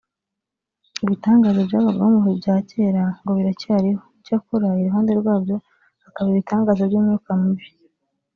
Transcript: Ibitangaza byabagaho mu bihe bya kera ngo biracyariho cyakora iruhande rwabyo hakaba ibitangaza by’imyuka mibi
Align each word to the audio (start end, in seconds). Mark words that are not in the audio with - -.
Ibitangaza 1.03 1.61
byabagaho 1.67 2.09
mu 2.13 2.19
bihe 2.23 2.33
bya 2.41 2.55
kera 2.69 3.03
ngo 3.21 3.31
biracyariho 3.37 4.01
cyakora 4.25 4.67
iruhande 4.81 5.11
rwabyo 5.19 5.55
hakaba 6.03 6.27
ibitangaza 6.33 6.83
by’imyuka 6.89 7.29
mibi 7.41 7.65